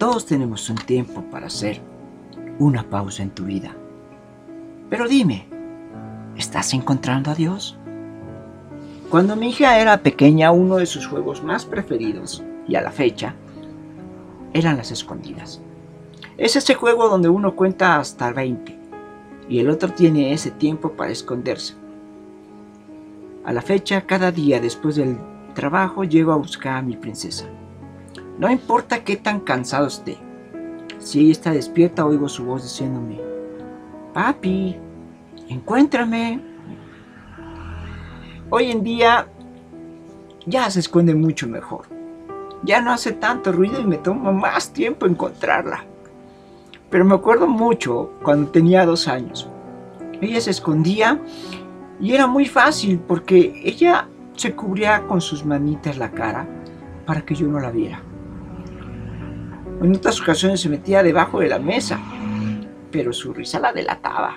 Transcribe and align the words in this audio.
Todos 0.00 0.24
tenemos 0.24 0.70
un 0.70 0.76
tiempo 0.76 1.22
para 1.30 1.48
hacer 1.48 1.78
una 2.58 2.88
pausa 2.88 3.22
en 3.22 3.28
tu 3.32 3.44
vida. 3.44 3.76
Pero 4.88 5.06
dime, 5.06 5.46
¿estás 6.38 6.72
encontrando 6.72 7.30
a 7.30 7.34
Dios? 7.34 7.76
Cuando 9.10 9.36
mi 9.36 9.50
hija 9.50 9.78
era 9.78 10.02
pequeña, 10.02 10.52
uno 10.52 10.76
de 10.76 10.86
sus 10.86 11.06
juegos 11.06 11.42
más 11.42 11.66
preferidos, 11.66 12.42
y 12.66 12.76
a 12.76 12.80
la 12.80 12.90
fecha, 12.92 13.34
eran 14.54 14.78
las 14.78 14.90
escondidas. 14.90 15.60
Es 16.38 16.56
ese 16.56 16.74
juego 16.74 17.10
donde 17.10 17.28
uno 17.28 17.54
cuenta 17.54 17.98
hasta 17.98 18.32
20 18.32 18.78
y 19.50 19.58
el 19.58 19.68
otro 19.68 19.92
tiene 19.92 20.32
ese 20.32 20.50
tiempo 20.50 20.92
para 20.92 21.12
esconderse. 21.12 21.74
A 23.44 23.52
la 23.52 23.60
fecha, 23.60 24.06
cada 24.06 24.32
día 24.32 24.62
después 24.62 24.96
del 24.96 25.18
trabajo 25.52 26.04
llego 26.04 26.32
a 26.32 26.36
buscar 26.36 26.78
a 26.78 26.82
mi 26.82 26.96
princesa. 26.96 27.44
No 28.40 28.50
importa 28.50 29.04
qué 29.04 29.16
tan 29.16 29.40
cansado 29.40 29.86
esté. 29.86 30.16
Si 30.98 31.20
ella 31.20 31.32
está 31.32 31.50
despierta, 31.50 32.06
oigo 32.06 32.26
su 32.26 32.42
voz 32.46 32.62
diciéndome, 32.62 33.20
Papi, 34.14 34.78
encuéntrame. 35.48 36.40
Hoy 38.48 38.70
en 38.70 38.82
día 38.82 39.28
ya 40.46 40.70
se 40.70 40.80
esconde 40.80 41.14
mucho 41.14 41.46
mejor. 41.48 41.84
Ya 42.62 42.80
no 42.80 42.92
hace 42.92 43.12
tanto 43.12 43.52
ruido 43.52 43.78
y 43.78 43.84
me 43.84 43.98
toma 43.98 44.32
más 44.32 44.72
tiempo 44.72 45.04
encontrarla. 45.04 45.84
Pero 46.88 47.04
me 47.04 47.16
acuerdo 47.16 47.46
mucho 47.46 48.14
cuando 48.22 48.50
tenía 48.50 48.86
dos 48.86 49.06
años. 49.06 49.50
Ella 50.22 50.40
se 50.40 50.52
escondía 50.52 51.20
y 52.00 52.14
era 52.14 52.26
muy 52.26 52.46
fácil 52.46 53.00
porque 53.00 53.60
ella 53.66 54.08
se 54.34 54.54
cubría 54.56 55.06
con 55.06 55.20
sus 55.20 55.44
manitas 55.44 55.98
la 55.98 56.10
cara 56.10 56.48
para 57.04 57.20
que 57.20 57.34
yo 57.34 57.46
no 57.46 57.60
la 57.60 57.70
viera. 57.70 58.02
En 59.80 59.96
otras 59.96 60.20
ocasiones 60.20 60.60
se 60.60 60.68
metía 60.68 61.02
debajo 61.02 61.40
de 61.40 61.48
la 61.48 61.58
mesa, 61.58 61.98
pero 62.90 63.14
su 63.14 63.32
risa 63.32 63.58
la 63.58 63.72
delataba 63.72 64.36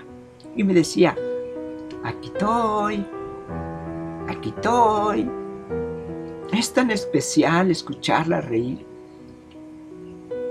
y 0.55 0.63
me 0.63 0.73
decía, 0.73 1.17
aquí 2.01 2.29
estoy, 2.29 3.05
aquí 4.29 4.53
estoy. 4.55 5.29
Es 6.53 6.71
tan 6.71 6.91
especial 6.91 7.71
escucharla 7.71 8.39
reír. 8.39 8.85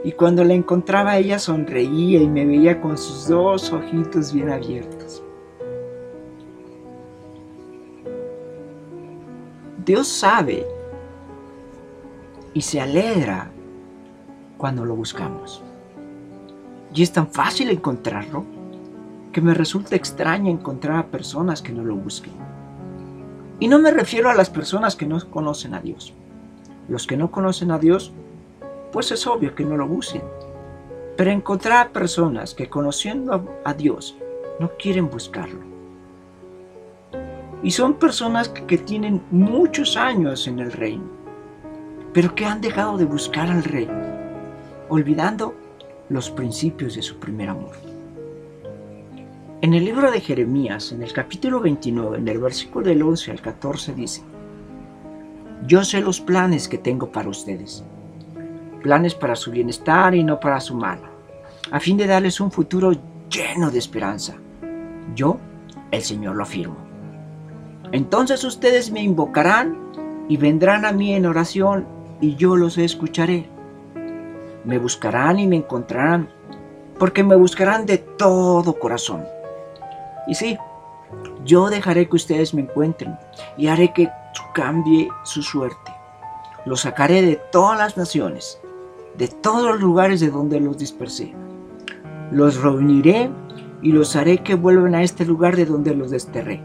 Y 0.04 0.12
cuando 0.12 0.44
la 0.44 0.52
encontraba 0.52 1.16
ella 1.16 1.38
sonreía 1.38 2.20
y 2.20 2.28
me 2.28 2.44
veía 2.44 2.78
con 2.78 2.98
sus 2.98 3.28
dos 3.28 3.72
ojitos 3.72 4.30
bien 4.34 4.50
abiertos. 4.50 5.22
Dios 9.86 10.06
sabe 10.06 10.66
y 12.52 12.60
se 12.60 12.78
alegra 12.78 13.50
cuando 14.62 14.84
lo 14.84 14.94
buscamos. 14.94 15.60
Y 16.94 17.02
es 17.02 17.10
tan 17.10 17.26
fácil 17.26 17.68
encontrarlo 17.68 18.44
que 19.32 19.40
me 19.40 19.54
resulta 19.54 19.96
extraño 19.96 20.52
encontrar 20.52 20.98
a 20.98 21.06
personas 21.06 21.60
que 21.60 21.72
no 21.72 21.82
lo 21.82 21.96
busquen. 21.96 22.32
Y 23.58 23.66
no 23.66 23.80
me 23.80 23.90
refiero 23.90 24.30
a 24.30 24.34
las 24.34 24.50
personas 24.50 24.94
que 24.94 25.04
no 25.04 25.18
conocen 25.30 25.74
a 25.74 25.80
Dios. 25.80 26.14
Los 26.88 27.08
que 27.08 27.16
no 27.16 27.32
conocen 27.32 27.72
a 27.72 27.80
Dios, 27.80 28.12
pues 28.92 29.10
es 29.10 29.26
obvio 29.26 29.56
que 29.56 29.64
no 29.64 29.76
lo 29.76 29.88
busquen. 29.88 30.22
Pero 31.16 31.32
encontrar 31.32 31.88
a 31.88 31.92
personas 31.92 32.54
que 32.54 32.68
conociendo 32.68 33.44
a 33.64 33.74
Dios 33.74 34.16
no 34.60 34.70
quieren 34.78 35.10
buscarlo. 35.10 35.58
Y 37.64 37.72
son 37.72 37.94
personas 37.94 38.48
que 38.48 38.78
tienen 38.78 39.22
muchos 39.32 39.96
años 39.96 40.46
en 40.46 40.60
el 40.60 40.70
reino, 40.70 41.10
pero 42.12 42.32
que 42.36 42.46
han 42.46 42.60
dejado 42.60 42.96
de 42.96 43.06
buscar 43.06 43.50
al 43.50 43.64
rey, 43.64 43.88
olvidando 44.92 45.54
los 46.10 46.28
principios 46.28 46.96
de 46.96 47.02
su 47.02 47.16
primer 47.16 47.48
amor. 47.48 47.72
En 49.62 49.72
el 49.72 49.86
libro 49.86 50.10
de 50.10 50.20
Jeremías, 50.20 50.92
en 50.92 51.02
el 51.02 51.14
capítulo 51.14 51.60
29, 51.60 52.18
en 52.18 52.28
el 52.28 52.38
versículo 52.38 52.88
del 52.88 53.02
11 53.02 53.30
al 53.30 53.40
14 53.40 53.94
dice, 53.94 54.22
Yo 55.66 55.82
sé 55.82 56.02
los 56.02 56.20
planes 56.20 56.68
que 56.68 56.76
tengo 56.76 57.10
para 57.10 57.30
ustedes, 57.30 57.82
planes 58.82 59.14
para 59.14 59.34
su 59.34 59.50
bienestar 59.50 60.14
y 60.14 60.24
no 60.24 60.38
para 60.38 60.60
su 60.60 60.74
mal, 60.74 61.00
a 61.70 61.80
fin 61.80 61.96
de 61.96 62.06
darles 62.06 62.38
un 62.38 62.50
futuro 62.50 62.92
lleno 63.30 63.70
de 63.70 63.78
esperanza. 63.78 64.36
Yo, 65.14 65.38
el 65.90 66.02
Señor, 66.02 66.36
lo 66.36 66.42
afirmo. 66.42 66.76
Entonces 67.92 68.44
ustedes 68.44 68.90
me 68.90 69.02
invocarán 69.02 69.74
y 70.28 70.36
vendrán 70.36 70.84
a 70.84 70.92
mí 70.92 71.14
en 71.14 71.24
oración 71.24 71.86
y 72.20 72.36
yo 72.36 72.56
los 72.56 72.76
escucharé. 72.76 73.51
Me 74.64 74.78
buscarán 74.78 75.38
y 75.38 75.46
me 75.46 75.56
encontrarán, 75.56 76.28
porque 76.98 77.22
me 77.24 77.36
buscarán 77.36 77.86
de 77.86 77.98
todo 77.98 78.78
corazón. 78.78 79.24
Y 80.26 80.34
sí, 80.34 80.56
yo 81.44 81.68
dejaré 81.68 82.08
que 82.08 82.16
ustedes 82.16 82.54
me 82.54 82.62
encuentren 82.62 83.18
y 83.56 83.66
haré 83.66 83.92
que 83.92 84.08
cambie 84.54 85.08
su 85.24 85.42
suerte. 85.42 85.92
Los 86.64 86.82
sacaré 86.82 87.22
de 87.22 87.36
todas 87.50 87.78
las 87.78 87.96
naciones, 87.96 88.60
de 89.16 89.28
todos 89.28 89.64
los 89.72 89.80
lugares 89.80 90.20
de 90.20 90.30
donde 90.30 90.60
los 90.60 90.78
dispersé. 90.78 91.34
Los 92.30 92.62
reuniré 92.62 93.30
y 93.82 93.92
los 93.92 94.14
haré 94.16 94.38
que 94.38 94.54
vuelvan 94.54 94.94
a 94.94 95.02
este 95.02 95.24
lugar 95.24 95.56
de 95.56 95.66
donde 95.66 95.94
los 95.94 96.10
desterré. 96.10 96.62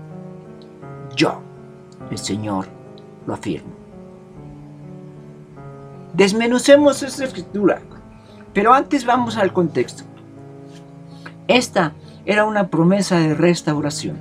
Yo, 1.15 1.41
el 2.11 2.17
Señor, 2.17 2.67
lo 3.25 3.33
afirmo. 3.33 3.86
Desmenucemos 6.17 7.03
esta 7.03 7.25
escritura, 7.25 7.79
pero 8.51 8.73
antes 8.73 9.05
vamos 9.05 9.37
al 9.37 9.53
contexto. 9.53 10.03
Esta 11.47 11.93
era 12.25 12.43
una 12.45 12.69
promesa 12.69 13.19
de 13.19 13.35
restauración. 13.35 14.17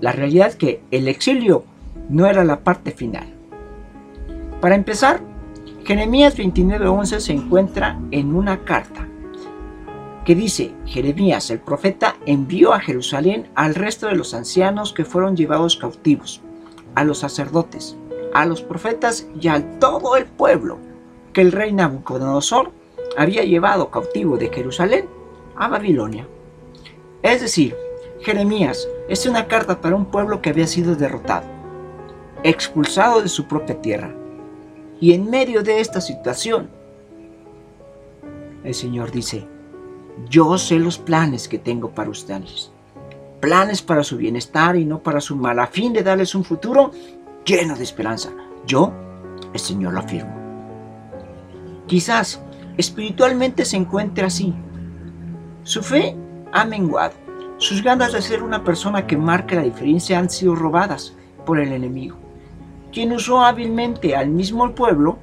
La 0.00 0.12
realidad 0.12 0.46
es 0.46 0.54
que 0.54 0.84
el 0.92 1.08
exilio 1.08 1.64
no 2.08 2.26
era 2.26 2.44
la 2.44 2.60
parte 2.60 2.92
final. 2.92 3.26
Para 4.60 4.76
empezar, 4.76 5.20
Jeremías 5.84 6.36
29:11 6.36 7.18
se 7.18 7.32
encuentra 7.32 7.98
en 8.12 8.36
una 8.36 8.64
carta 8.64 9.08
que 10.24 10.36
dice, 10.36 10.72
Jeremías 10.86 11.50
el 11.50 11.58
profeta 11.58 12.14
envió 12.24 12.72
a 12.72 12.78
Jerusalén 12.78 13.48
al 13.56 13.74
resto 13.74 14.06
de 14.06 14.14
los 14.14 14.32
ancianos 14.32 14.92
que 14.92 15.04
fueron 15.04 15.36
llevados 15.36 15.76
cautivos, 15.76 16.40
a 16.94 17.02
los 17.02 17.18
sacerdotes, 17.18 17.96
a 18.32 18.46
los 18.46 18.62
profetas 18.62 19.26
y 19.40 19.48
a 19.48 19.78
todo 19.78 20.16
el 20.16 20.26
pueblo 20.26 20.78
que 21.32 21.40
el 21.40 21.52
rey 21.52 21.72
Nabucodonosor 21.72 22.72
había 23.16 23.44
llevado 23.44 23.90
cautivo 23.90 24.36
de 24.36 24.48
Jerusalén 24.48 25.08
a 25.56 25.68
Babilonia. 25.68 26.26
Es 27.22 27.40
decir, 27.40 27.76
Jeremías 28.20 28.88
es 29.08 29.26
una 29.26 29.46
carta 29.46 29.80
para 29.80 29.96
un 29.96 30.06
pueblo 30.06 30.40
que 30.40 30.50
había 30.50 30.66
sido 30.66 30.94
derrotado, 30.94 31.46
expulsado 32.42 33.22
de 33.22 33.28
su 33.28 33.46
propia 33.46 33.80
tierra. 33.80 34.14
Y 35.00 35.12
en 35.12 35.30
medio 35.30 35.62
de 35.62 35.80
esta 35.80 36.00
situación, 36.00 36.70
el 38.64 38.74
Señor 38.74 39.10
dice, 39.10 39.46
yo 40.28 40.58
sé 40.58 40.78
los 40.78 40.98
planes 40.98 41.48
que 41.48 41.58
tengo 41.58 41.90
para 41.90 42.10
ustedes, 42.10 42.70
planes 43.40 43.80
para 43.80 44.04
su 44.04 44.18
bienestar 44.18 44.76
y 44.76 44.84
no 44.84 45.02
para 45.02 45.20
su 45.20 45.34
mal, 45.36 45.58
a 45.58 45.66
fin 45.66 45.92
de 45.92 46.02
darles 46.02 46.34
un 46.34 46.44
futuro 46.44 46.90
lleno 47.50 47.74
de 47.74 47.82
esperanza. 47.82 48.30
Yo, 48.66 48.92
el 49.52 49.58
Señor 49.58 49.94
lo 49.94 50.00
afirmo. 50.00 50.34
Quizás 51.86 52.40
espiritualmente 52.76 53.64
se 53.64 53.76
encuentre 53.76 54.24
así, 54.24 54.54
su 55.64 55.82
fe 55.82 56.16
ha 56.52 56.64
menguado. 56.64 57.14
Sus 57.58 57.82
ganas 57.82 58.12
de 58.12 58.22
ser 58.22 58.42
una 58.42 58.64
persona 58.64 59.06
que 59.06 59.16
marque 59.16 59.54
la 59.54 59.62
diferencia 59.62 60.18
han 60.18 60.30
sido 60.30 60.54
robadas 60.54 61.14
por 61.44 61.58
el 61.60 61.72
enemigo, 61.72 62.16
quien 62.90 63.12
usó 63.12 63.44
hábilmente 63.44 64.16
al 64.16 64.28
mismo 64.28 64.74
pueblo 64.74 65.18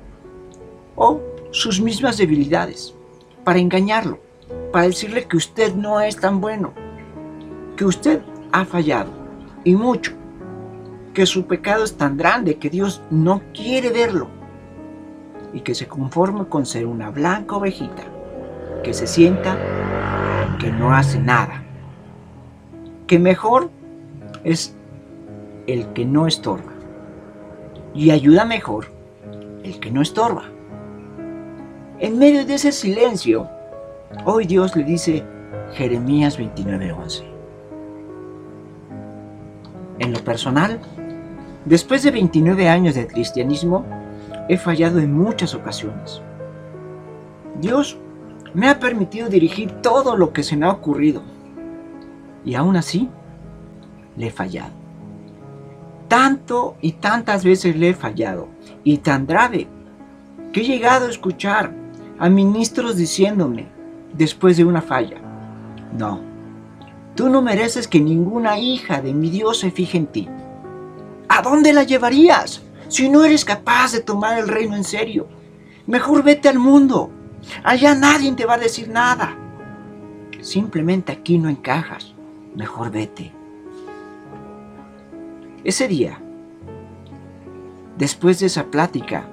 o 0.96 1.20
sus 1.52 1.82
mismas 1.82 2.18
debilidades 2.18 2.94
para 3.44 3.58
engañarlo, 3.58 4.20
para 4.72 4.86
decirle 4.86 5.28
que 5.28 5.38
usted 5.38 5.74
no 5.74 6.00
es 6.00 6.18
tan 6.18 6.40
bueno, 6.40 6.74
que 7.76 7.86
usted 7.86 8.22
ha 8.52 8.66
fallado 8.66 9.10
y 9.64 9.74
mucho, 9.74 10.14
que 11.18 11.26
su 11.26 11.48
pecado 11.48 11.84
es 11.84 11.98
tan 11.98 12.16
grande 12.16 12.58
que 12.58 12.70
Dios 12.70 13.02
no 13.10 13.42
quiere 13.52 13.90
verlo 13.90 14.28
y 15.52 15.62
que 15.62 15.74
se 15.74 15.88
conforme 15.88 16.46
con 16.46 16.68
ser 16.68 16.86
una 16.86 17.10
blanca 17.10 17.56
ovejita 17.56 18.04
que 18.84 18.94
se 18.94 19.08
sienta 19.08 19.58
que 20.60 20.72
no 20.72 20.94
hace 20.94 21.20
nada. 21.20 21.64
Que 23.08 23.18
mejor 23.18 23.72
es 24.44 24.76
el 25.66 25.88
que 25.94 26.06
no 26.06 26.28
estorba. 26.28 26.72
Y 27.96 28.12
ayuda 28.12 28.46
mejor 28.46 28.92
el 29.64 29.80
que 29.80 29.90
no 29.90 30.04
estorba. 30.04 30.44
En 31.98 32.20
medio 32.20 32.46
de 32.46 32.54
ese 32.54 32.72
silencio, 32.72 33.50
hoy 34.24 34.46
Dios 34.46 34.76
le 34.76 34.84
dice 34.84 35.24
Jeremías 35.74 36.38
29:11. 36.38 37.24
En 39.98 40.14
lo 40.14 40.20
personal, 40.20 40.80
después 41.68 42.04
de 42.04 42.12
29 42.12 42.70
años 42.70 42.96
de 42.96 43.08
cristianismo, 43.08 43.86
he 44.50 44.58
fallado 44.58 45.00
en 45.00 45.14
muchas 45.14 45.54
ocasiones. 45.54 46.22
Dios 47.60 47.98
me 48.54 48.70
ha 48.70 48.80
permitido 48.80 49.30
dirigir 49.30 49.72
todo 49.82 50.16
lo 50.16 50.34
que 50.34 50.44
se 50.44 50.56
me 50.56 50.66
ha 50.66 50.72
ocurrido. 50.72 51.22
Y 52.46 52.56
aún 52.56 52.78
así, 52.78 53.10
le 54.16 54.28
he 54.28 54.32
fallado. 54.32 54.72
Tanto 56.08 56.78
y 56.82 56.94
tantas 56.94 57.44
veces 57.44 57.76
le 57.76 57.90
he 57.90 57.94
fallado. 57.94 58.48
Y 58.84 59.00
tan 59.00 59.28
grave 59.28 59.68
que 60.54 60.62
he 60.62 60.64
llegado 60.64 61.08
a 61.08 61.10
escuchar 61.10 61.74
a 62.20 62.30
ministros 62.30 62.96
diciéndome 62.96 63.68
después 64.18 64.58
de 64.58 64.66
una 64.66 64.82
falla, 64.82 65.18
no, 65.96 66.22
tú 67.16 67.30
no 67.30 67.42
mereces 67.42 67.88
que 67.88 68.00
ninguna 68.00 68.58
hija 68.58 69.02
de 69.02 69.14
mi 69.14 69.30
Dios 69.30 69.60
se 69.60 69.72
fije 69.72 69.98
en 69.98 70.08
ti. 70.08 70.30
¿A 71.48 71.50
dónde 71.50 71.72
la 71.72 71.84
llevarías 71.84 72.62
si 72.90 73.08
no 73.08 73.24
eres 73.24 73.46
capaz 73.46 73.94
de 73.94 74.02
tomar 74.02 74.38
el 74.38 74.50
reino 74.50 74.76
en 74.76 74.84
serio? 74.84 75.30
Mejor 75.86 76.22
vete 76.22 76.50
al 76.50 76.60
mundo. 76.60 77.10
Allá 77.64 77.96
nadie 77.96 78.34
te 78.34 78.46
va 78.46 78.56
a 78.56 78.58
decir 78.58 78.90
nada. 78.90 79.34
Simplemente 80.42 81.14
aquí 81.14 81.38
no 81.38 81.48
encajas. 81.48 82.14
Mejor 82.54 82.92
vete. 82.92 83.32
Ese 85.64 85.88
día, 85.88 86.20
después 87.98 88.42
de 88.42 88.48
esa 88.48 88.66
plática, 88.66 89.30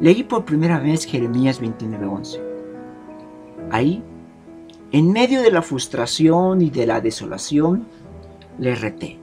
leí 0.00 0.24
por 0.24 0.44
primera 0.44 0.80
vez 0.80 1.06
Jeremías 1.06 1.62
29:11. 1.62 2.42
Ahí, 3.70 4.02
en 4.90 5.12
medio 5.12 5.40
de 5.40 5.50
la 5.50 5.62
frustración 5.62 6.60
y 6.60 6.68
de 6.68 6.86
la 6.86 7.00
desolación, 7.00 7.86
le 8.58 8.74
reté. 8.74 9.21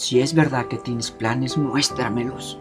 Si 0.00 0.18
es 0.18 0.32
verdad 0.32 0.64
que 0.64 0.78
tienes 0.78 1.10
planes, 1.10 1.58
muéstramelos. 1.58 2.58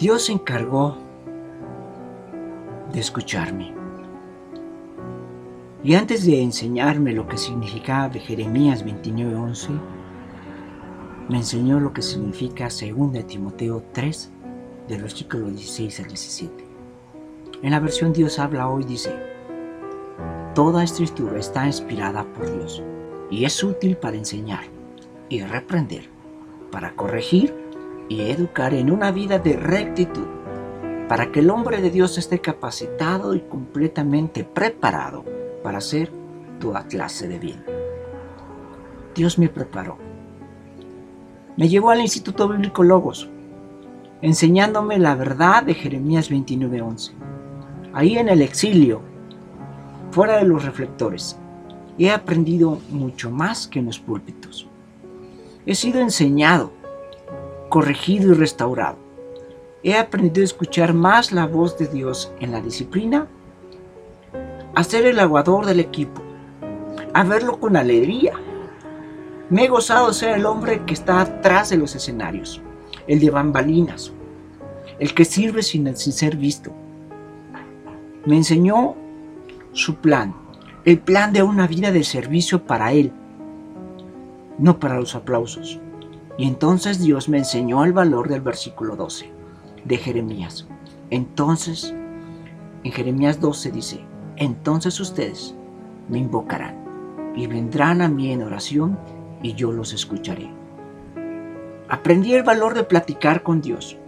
Dios 0.00 0.24
se 0.24 0.32
encargó 0.32 0.96
de 2.92 2.98
escucharme. 2.98 3.72
Y 5.84 5.94
antes 5.94 6.26
de 6.26 6.42
enseñarme 6.42 7.12
lo 7.12 7.28
que 7.28 7.38
significaba 7.38 8.08
de 8.08 8.18
Jeremías 8.18 8.84
29:11, 8.84 9.78
me 11.28 11.36
enseñó 11.36 11.78
lo 11.78 11.92
que 11.92 12.02
significa 12.02 12.64
2 12.64 13.26
Timoteo 13.28 13.84
3, 13.92 14.32
del 14.88 15.02
versículo 15.02 15.46
16 15.50 16.00
al 16.00 16.08
17. 16.08 16.64
En 17.62 17.70
la 17.70 17.78
versión 17.78 18.12
Dios 18.12 18.40
habla 18.40 18.68
hoy 18.68 18.82
dice, 18.82 19.14
Toda 20.56 20.82
escritura 20.82 21.38
está 21.38 21.64
inspirada 21.64 22.24
por 22.24 22.52
Dios 22.52 22.82
y 23.30 23.44
es 23.44 23.62
útil 23.62 23.96
para 23.96 24.16
enseñar 24.16 24.64
y 25.28 25.42
reprender, 25.42 26.10
para 26.70 26.92
corregir 26.92 27.54
y 28.08 28.22
educar 28.22 28.74
en 28.74 28.90
una 28.90 29.12
vida 29.12 29.38
de 29.38 29.54
rectitud, 29.54 30.26
para 31.08 31.30
que 31.30 31.40
el 31.40 31.50
hombre 31.50 31.80
de 31.80 31.90
Dios 31.90 32.18
esté 32.18 32.40
capacitado 32.40 33.34
y 33.34 33.40
completamente 33.40 34.44
preparado 34.44 35.24
para 35.62 35.78
hacer 35.78 36.10
toda 36.58 36.86
clase 36.86 37.28
de 37.28 37.38
bien. 37.38 37.64
Dios 39.14 39.38
me 39.38 39.48
preparó. 39.48 39.98
Me 41.56 41.68
llevó 41.68 41.90
al 41.90 42.00
Instituto 42.00 42.48
Bíblico 42.48 42.82
Logos, 42.82 43.28
enseñándome 44.22 44.98
la 44.98 45.14
verdad 45.14 45.62
de 45.62 45.74
Jeremías 45.74 46.30
29:11. 46.30 47.12
Ahí 47.92 48.18
en 48.18 48.28
el 48.28 48.42
exilio, 48.42 49.02
fuera 50.10 50.36
de 50.38 50.44
los 50.44 50.64
reflectores, 50.64 51.38
he 52.00 52.10
aprendido 52.10 52.80
mucho 52.88 53.30
más 53.30 53.68
que 53.68 53.78
en 53.78 53.84
los 53.84 53.98
púlpitos. 53.98 54.66
He 55.66 55.74
sido 55.74 56.00
enseñado 56.00 56.72
corregido 57.68 58.32
y 58.32 58.34
restaurado. 58.34 58.96
He 59.82 59.94
aprendido 59.94 60.40
a 60.40 60.44
escuchar 60.44 60.94
más 60.94 61.30
la 61.30 61.46
voz 61.46 61.76
de 61.76 61.86
Dios 61.88 62.32
en 62.40 62.52
la 62.52 62.62
disciplina, 62.62 63.28
a 64.74 64.82
ser 64.82 65.04
el 65.04 65.18
aguador 65.20 65.66
del 65.66 65.78
equipo, 65.78 66.22
a 67.12 67.22
verlo 67.22 67.60
con 67.60 67.76
alegría. 67.76 68.32
Me 69.50 69.64
he 69.64 69.68
gozado 69.68 70.08
de 70.08 70.14
ser 70.14 70.38
el 70.38 70.46
hombre 70.46 70.86
que 70.86 70.94
está 70.94 71.20
atrás 71.20 71.68
de 71.68 71.76
los 71.76 71.94
escenarios, 71.94 72.62
el 73.08 73.20
de 73.20 73.28
bambalinas, 73.28 74.10
el 74.98 75.12
que 75.12 75.26
sirve 75.26 75.62
sin, 75.62 75.94
sin 75.96 76.14
ser 76.14 76.36
visto. 76.36 76.72
Me 78.24 78.36
enseñó 78.36 78.96
su 79.72 79.96
plan, 79.96 80.34
el 80.84 80.98
plan 80.98 81.32
de 81.32 81.42
una 81.42 81.66
vida 81.66 81.92
de 81.92 82.04
servicio 82.04 82.64
para 82.64 82.92
Él, 82.92 83.12
no 84.58 84.78
para 84.78 84.98
los 84.98 85.14
aplausos. 85.14 85.78
Y 86.38 86.46
entonces 86.46 86.98
Dios 87.00 87.28
me 87.28 87.38
enseñó 87.38 87.84
el 87.84 87.92
valor 87.92 88.28
del 88.28 88.40
versículo 88.40 88.96
12 88.96 89.30
de 89.84 89.96
Jeremías. 89.98 90.66
Entonces, 91.10 91.94
en 92.82 92.92
Jeremías 92.92 93.40
12 93.40 93.70
dice, 93.72 94.00
entonces 94.36 94.98
ustedes 95.00 95.54
me 96.08 96.18
invocarán 96.18 96.76
y 97.36 97.46
vendrán 97.46 98.00
a 98.00 98.08
mí 98.08 98.32
en 98.32 98.42
oración 98.42 98.98
y 99.42 99.54
yo 99.54 99.72
los 99.72 99.92
escucharé. 99.92 100.50
Aprendí 101.88 102.34
el 102.34 102.42
valor 102.42 102.74
de 102.74 102.84
platicar 102.84 103.42
con 103.42 103.60
Dios, 103.60 103.98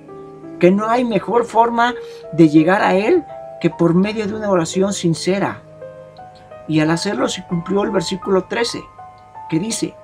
que 0.59 0.71
no 0.71 0.89
hay 0.89 1.05
mejor 1.05 1.45
forma 1.45 1.95
de 2.33 2.49
llegar 2.49 2.81
a 2.81 2.95
Él 2.95 3.25
que 3.61 3.71
por 3.71 3.95
medio 3.95 4.27
de 4.27 4.35
una 4.35 4.51
oración 4.51 4.93
sincera. 4.93 5.63
Y 6.73 6.81
al 6.81 6.91
hacerlo 6.91 7.29
se 7.29 7.45
cumplió 7.45 7.83
el 7.83 7.91
versículo 7.91 8.45
13, 8.45 8.83
que 9.51 9.61
dice, 9.61 9.95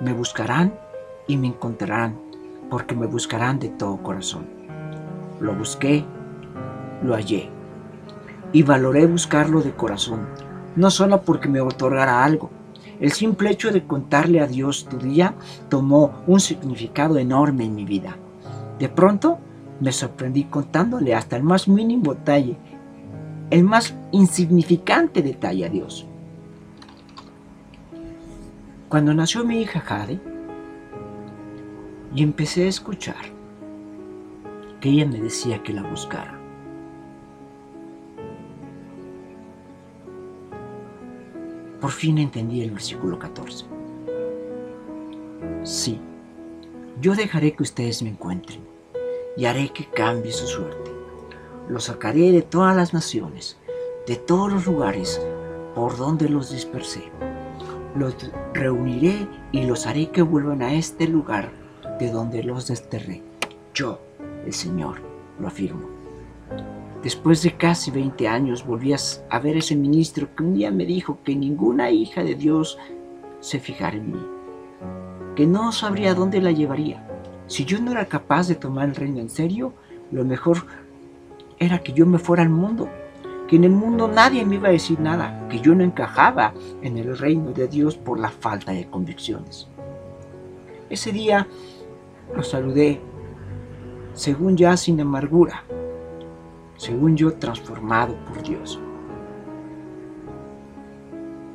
me 0.00 0.14
buscarán 0.14 0.72
y 1.26 1.36
me 1.36 1.48
encontrarán, 1.48 2.18
porque 2.70 2.94
me 2.94 3.04
buscarán 3.04 3.58
de 3.58 3.68
todo 3.68 3.98
corazón. 3.98 4.46
Lo 5.38 5.54
busqué, 5.54 6.02
lo 7.02 7.12
hallé, 7.12 7.50
y 8.54 8.62
valoré 8.62 9.04
buscarlo 9.06 9.60
de 9.60 9.74
corazón, 9.74 10.26
no 10.76 10.90
solo 10.90 11.20
porque 11.20 11.46
me 11.46 11.60
otorgara 11.60 12.24
algo. 12.24 12.48
El 13.00 13.12
simple 13.12 13.50
hecho 13.50 13.70
de 13.70 13.86
contarle 13.86 14.40
a 14.40 14.46
Dios 14.46 14.86
tu 14.88 14.96
día 14.96 15.34
tomó 15.68 16.22
un 16.26 16.40
significado 16.40 17.18
enorme 17.18 17.64
en 17.64 17.74
mi 17.74 17.84
vida. 17.84 18.16
De 18.78 18.88
pronto 18.88 19.40
me 19.78 19.92
sorprendí 19.92 20.44
contándole 20.44 21.14
hasta 21.14 21.36
el 21.36 21.42
más 21.42 21.68
mínimo 21.68 22.14
detalle, 22.14 22.56
el 23.50 23.62
más 23.62 23.94
insignificante 24.10 25.20
detalle 25.20 25.66
a 25.66 25.68
Dios. 25.68 26.08
Cuando 28.94 29.12
nació 29.12 29.42
mi 29.42 29.60
hija 29.60 29.80
Jade, 29.80 30.20
y 32.14 32.22
empecé 32.22 32.66
a 32.66 32.68
escuchar 32.68 33.24
que 34.80 34.88
ella 34.88 35.04
me 35.04 35.20
decía 35.20 35.60
que 35.64 35.72
la 35.72 35.82
buscara. 35.82 36.38
Por 41.80 41.90
fin 41.90 42.18
entendí 42.18 42.62
el 42.62 42.70
versículo 42.70 43.18
14. 43.18 43.64
Sí, 45.64 45.98
yo 47.00 47.16
dejaré 47.16 47.56
que 47.56 47.64
ustedes 47.64 48.00
me 48.00 48.10
encuentren 48.10 48.60
y 49.36 49.46
haré 49.46 49.70
que 49.70 49.86
cambie 49.86 50.30
su 50.30 50.46
suerte. 50.46 50.92
Los 51.68 51.86
sacaré 51.86 52.30
de 52.30 52.42
todas 52.42 52.76
las 52.76 52.94
naciones, 52.94 53.58
de 54.06 54.14
todos 54.14 54.52
los 54.52 54.66
lugares 54.66 55.20
por 55.74 55.96
donde 55.96 56.28
los 56.28 56.52
dispersé. 56.52 57.10
Reuniré 58.54 59.26
y 59.52 59.64
los 59.64 59.86
haré 59.86 60.10
que 60.10 60.22
vuelvan 60.22 60.62
a 60.62 60.72
este 60.72 61.08
lugar 61.08 61.50
de 61.98 62.10
donde 62.10 62.42
los 62.42 62.68
desterré. 62.68 63.22
Yo, 63.74 64.00
el 64.46 64.52
Señor, 64.52 65.02
lo 65.38 65.48
afirmo. 65.48 65.88
Después 67.02 67.42
de 67.42 67.56
casi 67.56 67.90
20 67.90 68.28
años 68.28 68.64
volví 68.64 68.94
a 68.94 69.38
ver 69.40 69.58
ese 69.58 69.76
ministro 69.76 70.34
que 70.34 70.42
un 70.42 70.54
día 70.54 70.70
me 70.70 70.86
dijo 70.86 71.18
que 71.22 71.36
ninguna 71.36 71.90
hija 71.90 72.24
de 72.24 72.34
Dios 72.34 72.78
se 73.40 73.60
fijara 73.60 73.96
en 73.96 74.12
mí, 74.12 74.26
que 75.36 75.46
no 75.46 75.70
sabría 75.72 76.14
dónde 76.14 76.40
la 76.40 76.52
llevaría. 76.52 77.06
Si 77.46 77.66
yo 77.66 77.78
no 77.78 77.90
era 77.90 78.06
capaz 78.06 78.48
de 78.48 78.54
tomar 78.54 78.88
el 78.88 78.94
reino 78.94 79.20
en 79.20 79.28
serio, 79.28 79.74
lo 80.10 80.24
mejor 80.24 80.64
era 81.58 81.80
que 81.80 81.92
yo 81.92 82.06
me 82.06 82.18
fuera 82.18 82.42
al 82.42 82.48
mundo, 82.48 82.88
que 83.48 83.56
en 83.56 83.64
el 83.64 83.72
mundo 83.72 84.08
nadie 84.08 84.44
me 84.44 84.56
iba 84.56 84.68
a 84.68 84.72
decir 84.72 84.98
nada, 85.00 85.46
que 85.48 85.60
yo 85.60 85.74
no 85.74 85.84
encajaba 85.84 86.54
en 86.82 86.96
el 86.96 87.16
reino 87.18 87.52
de 87.52 87.68
Dios 87.68 87.96
por 87.96 88.18
la 88.18 88.30
falta 88.30 88.72
de 88.72 88.86
convicciones. 88.86 89.68
Ese 90.88 91.12
día 91.12 91.46
lo 92.34 92.42
saludé, 92.42 93.00
según 94.14 94.56
ya 94.56 94.76
sin 94.76 95.00
amargura, 95.00 95.64
según 96.76 97.16
yo 97.16 97.34
transformado 97.34 98.14
por 98.26 98.42
Dios. 98.42 98.80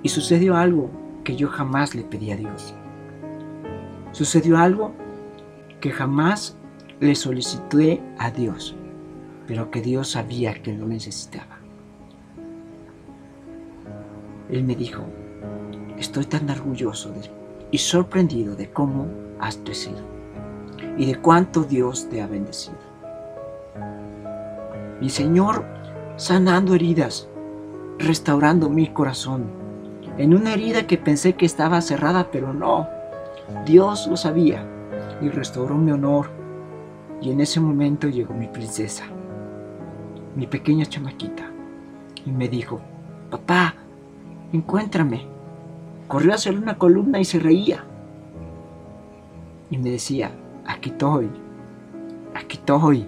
Y 0.04 0.10
sucedió 0.10 0.56
algo 0.56 0.90
que 1.24 1.36
yo 1.36 1.50
jamás 1.50 1.96
le 1.96 2.04
pedí 2.04 2.32
a 2.32 2.38
Dios. 2.38 2.74
Sucedió 4.12 4.58
algo 4.58 4.94
que 5.80 5.92
jamás 5.92 6.58
le 7.00 7.16
solicité 7.16 8.02
a 8.18 8.32
Dios, 8.32 8.76
pero 9.48 9.72
que 9.72 9.82
Dios 9.82 10.10
sabía 10.10 10.62
que 10.62 10.74
lo 10.74 10.86
necesitaba. 10.86 11.59
Él 14.50 14.64
me 14.64 14.76
dijo, 14.76 15.04
estoy 15.98 16.26
tan 16.26 16.50
orgulloso 16.50 17.14
y 17.72 17.78
sorprendido 17.78 18.56
de 18.56 18.70
cómo 18.70 19.08
has 19.40 19.58
crecido 19.58 20.00
y 20.98 21.06
de 21.06 21.16
cuánto 21.16 21.64
Dios 21.64 22.10
te 22.10 22.22
ha 22.22 22.28
bendecido. 22.28 22.78
Mi 25.00 25.10
Señor 25.10 25.66
sanando 26.18 26.76
heridas, 26.76 27.30
restaurando 27.98 28.70
mi 28.70 28.88
corazón. 28.88 29.46
En 30.18 30.34
una 30.34 30.54
herida 30.54 30.86
que 30.86 30.98
pensé 30.98 31.34
que 31.34 31.46
estaba 31.46 31.80
cerrada, 31.82 32.30
pero 32.32 32.54
no. 32.54 32.90
Dios 33.66 34.08
lo 34.08 34.18
sabía 34.18 34.66
y 35.22 35.30
restauró 35.30 35.76
mi 35.76 35.92
honor. 35.92 36.30
Y 37.22 37.32
en 37.32 37.40
ese 37.40 37.60
momento 37.60 38.10
llegó 38.10 38.34
mi 38.34 38.48
princesa, 38.48 39.06
mi 40.36 40.48
pequeña 40.48 40.86
chamaquita, 40.86 41.52
y 42.26 42.32
me 42.32 42.48
dijo, 42.48 42.80
papá, 43.30 43.76
encuéntrame. 44.54 45.26
Corrió 46.08 46.34
hacia 46.34 46.52
una 46.52 46.78
columna 46.78 47.20
y 47.20 47.26
se 47.26 47.40
reía. 47.40 47.84
Y 49.70 49.78
me 49.78 49.92
decía, 49.92 50.32
aquí 50.66 50.90
estoy, 50.90 51.30
aquí 52.34 52.58
estoy, 52.58 53.08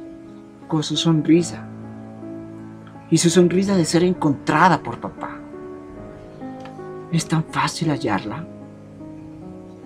con 0.67 0.83
su 0.83 0.95
sonrisa. 0.95 1.65
Y 3.09 3.17
su 3.17 3.29
sonrisa 3.29 3.75
de 3.75 3.85
ser 3.85 4.03
encontrada 4.03 4.81
por 4.81 4.99
papá. 4.99 5.37
¿Es 7.11 7.27
tan 7.27 7.43
fácil 7.43 7.89
hallarla? 7.89 8.45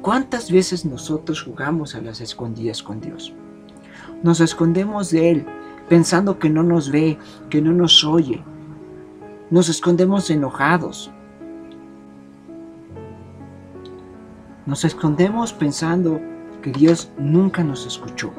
¿Cuántas 0.02 0.52
veces 0.52 0.86
nosotros 0.86 1.42
jugamos 1.42 1.96
a 1.96 2.02
las 2.02 2.22
escondidas 2.22 2.84
con 2.84 3.02
Dios? 3.02 3.34
Nos 4.22 4.40
escondemos 4.40 5.10
de 5.10 5.32
Él 5.32 5.46
pensando 5.90 6.40
que 6.40 6.50
no 6.50 6.64
nos 6.64 6.92
ve, 6.92 7.18
que 7.50 7.62
no 7.62 7.72
nos 7.72 8.04
oye. 8.04 8.44
Nos 9.50 9.70
escondemos 9.70 10.30
enojados. 10.30 11.12
Nos 14.66 14.84
escondemos 14.84 15.54
pensando 15.54 16.20
que 16.64 16.72
Dios 16.72 17.12
nunca 17.20 17.64
nos 17.64 17.86
escuchó, 17.86 18.32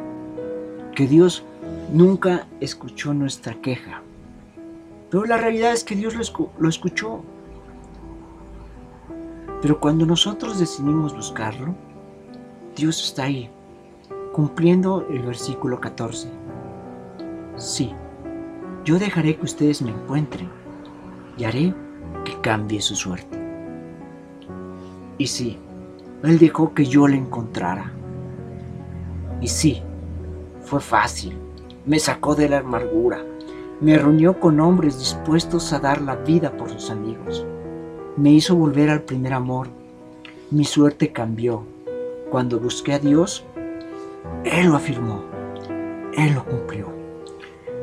que 0.92 1.06
Dios 1.06 1.44
nunca 1.92 2.48
escuchó 2.58 3.14
nuestra 3.14 3.54
queja. 3.54 4.02
Pero 5.08 5.24
la 5.24 5.36
realidad 5.36 5.72
es 5.72 5.84
que 5.84 5.94
Dios 5.94 6.14
lo, 6.58 6.68
escuchó. 6.68 7.22
Pero 9.62 9.78
cuando 9.78 10.04
nosotros 10.04 10.58
decidimos 10.58 11.14
buscarlo, 11.14 11.76
Dios 12.74 13.00
está 13.04 13.24
ahí, 13.24 13.48
cumpliendo 14.32 15.06
el 15.08 15.22
versículo 15.22 15.80
14. 15.80 16.28
Sí, 17.56 17.92
yo 18.84 18.98
dejaré 18.98 19.36
que 19.36 19.44
ustedes 19.44 19.80
me 19.80 19.92
encuentren 19.92 20.50
y 21.38 21.44
haré 21.44 21.72
que 22.24 22.40
cambie 22.40 22.80
su 22.82 22.96
suerte. 22.96 23.38
Y 25.18 25.28
sí, 25.28 25.58
Él 26.22 26.38
dejó 26.38 26.74
que 26.74 26.86
yo 26.86 27.06
le 27.08 27.16
encontrara. 27.16 27.92
Y 29.40 29.48
sí, 29.48 29.82
fue 30.62 30.80
fácil. 30.80 31.36
Me 31.84 31.98
sacó 31.98 32.34
de 32.34 32.48
la 32.48 32.58
amargura. 32.58 33.22
Me 33.80 33.98
reunió 33.98 34.40
con 34.40 34.60
hombres 34.60 34.98
dispuestos 34.98 35.72
a 35.72 35.78
dar 35.78 36.00
la 36.00 36.16
vida 36.16 36.56
por 36.56 36.70
sus 36.70 36.90
amigos 36.90 37.46
me 38.16 38.32
hizo 38.32 38.56
volver 38.56 38.88
al 38.88 39.02
primer 39.02 39.34
amor. 39.34 39.68
Mi 40.50 40.64
suerte 40.64 41.12
cambió. 41.12 41.64
Cuando 42.30 42.58
busqué 42.58 42.94
a 42.94 42.98
Dios, 42.98 43.44
Él 44.44 44.68
lo 44.68 44.76
afirmó. 44.76 45.22
Él 46.16 46.34
lo 46.34 46.44
cumplió. 46.44 46.88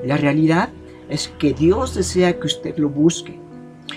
La 0.03 0.17
realidad 0.17 0.69
es 1.07 1.27
que 1.37 1.53
Dios 1.53 1.93
desea 1.93 2.39
que 2.39 2.47
usted 2.47 2.77
lo 2.77 2.89
busque. 2.89 3.39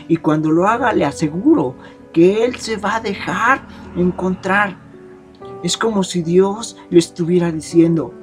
Y 0.09 0.19
cuando 0.19 0.51
lo 0.51 0.69
haga, 0.69 0.93
le 0.93 1.07
aseguro 1.07 1.75
que 2.17 2.47
Él 2.47 2.57
se 2.57 2.79
va 2.79 2.97
a 2.97 3.01
dejar 3.01 3.61
encontrar. 3.95 4.75
Es 5.63 5.77
como 5.77 6.03
si 6.03 6.23
Dios 6.23 6.79
le 6.89 6.99
estuviera 6.99 7.53
diciendo, 7.53 8.15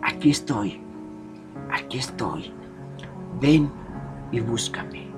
aquí 0.00 0.30
estoy, 0.30 0.80
aquí 1.70 1.98
estoy. 1.98 2.54
Ven 3.42 3.70
y 4.32 4.40
búscame 4.40 5.08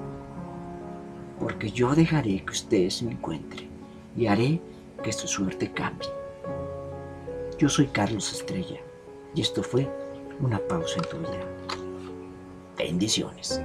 porque 1.38 1.70
yo 1.70 1.94
dejaré 1.94 2.44
que 2.44 2.50
ustedes 2.50 3.00
me 3.04 3.12
encuentren 3.12 3.68
y 4.16 4.26
haré 4.26 4.60
que 5.04 5.12
su 5.12 5.28
suerte 5.28 5.70
cambie. 5.70 6.08
Yo 7.58 7.68
soy 7.68 7.86
Carlos 7.86 8.32
Estrella 8.32 8.80
y 9.36 9.40
esto 9.40 9.62
fue 9.62 9.88
una 10.40 10.58
pausa 10.58 10.96
en 10.96 11.08
tu 11.10 11.18
vida. 11.18 11.46
Bendiciones. 12.76 13.60